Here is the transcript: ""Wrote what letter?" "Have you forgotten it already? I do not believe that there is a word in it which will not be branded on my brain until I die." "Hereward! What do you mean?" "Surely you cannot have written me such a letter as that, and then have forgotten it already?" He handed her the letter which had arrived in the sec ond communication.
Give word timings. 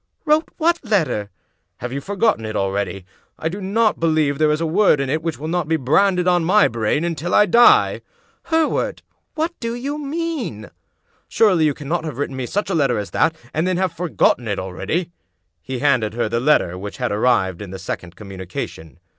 ""Wrote 0.25 0.49
what 0.57 0.83
letter?" 0.83 1.29
"Have 1.77 1.93
you 1.93 2.01
forgotten 2.01 2.43
it 2.43 2.55
already? 2.55 3.05
I 3.37 3.49
do 3.49 3.61
not 3.61 3.99
believe 3.99 4.33
that 4.33 4.39
there 4.39 4.49
is 4.51 4.59
a 4.59 4.65
word 4.65 4.99
in 4.99 5.11
it 5.11 5.21
which 5.21 5.37
will 5.37 5.47
not 5.47 5.67
be 5.67 5.75
branded 5.75 6.27
on 6.27 6.43
my 6.43 6.67
brain 6.67 7.03
until 7.03 7.35
I 7.35 7.45
die." 7.45 8.01
"Hereward! 8.45 9.03
What 9.35 9.53
do 9.59 9.75
you 9.75 9.99
mean?" 9.99 10.71
"Surely 11.27 11.65
you 11.65 11.75
cannot 11.75 12.03
have 12.03 12.17
written 12.17 12.35
me 12.35 12.47
such 12.47 12.71
a 12.71 12.75
letter 12.75 12.97
as 12.97 13.11
that, 13.11 13.35
and 13.53 13.67
then 13.67 13.77
have 13.77 13.93
forgotten 13.93 14.47
it 14.47 14.57
already?" 14.57 15.11
He 15.61 15.77
handed 15.77 16.15
her 16.15 16.27
the 16.27 16.39
letter 16.39 16.79
which 16.79 16.97
had 16.97 17.11
arrived 17.11 17.61
in 17.61 17.69
the 17.69 17.77
sec 17.77 18.03
ond 18.03 18.15
communication. 18.15 18.97